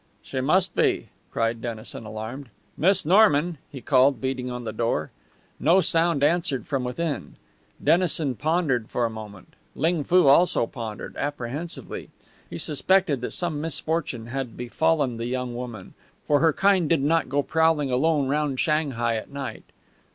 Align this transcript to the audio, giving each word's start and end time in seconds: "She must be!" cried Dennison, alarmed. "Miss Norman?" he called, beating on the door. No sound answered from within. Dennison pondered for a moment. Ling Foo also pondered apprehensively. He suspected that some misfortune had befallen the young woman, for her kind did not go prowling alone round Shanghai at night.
"She 0.23 0.41
must 0.41 0.73
be!" 0.73 1.09
cried 1.29 1.61
Dennison, 1.61 2.07
alarmed. 2.07 2.49
"Miss 2.75 3.05
Norman?" 3.05 3.59
he 3.71 3.81
called, 3.81 4.19
beating 4.19 4.49
on 4.49 4.63
the 4.63 4.73
door. 4.73 5.11
No 5.59 5.79
sound 5.79 6.23
answered 6.23 6.65
from 6.65 6.83
within. 6.83 7.35
Dennison 7.83 8.33
pondered 8.33 8.89
for 8.89 9.05
a 9.05 9.11
moment. 9.11 9.49
Ling 9.75 10.03
Foo 10.03 10.25
also 10.25 10.65
pondered 10.65 11.15
apprehensively. 11.17 12.09
He 12.49 12.57
suspected 12.57 13.21
that 13.21 13.29
some 13.29 13.61
misfortune 13.61 14.25
had 14.25 14.57
befallen 14.57 15.17
the 15.17 15.27
young 15.27 15.53
woman, 15.53 15.93
for 16.25 16.39
her 16.39 16.51
kind 16.51 16.89
did 16.89 17.03
not 17.03 17.29
go 17.29 17.43
prowling 17.43 17.91
alone 17.91 18.27
round 18.27 18.59
Shanghai 18.59 19.17
at 19.17 19.29
night. 19.29 19.65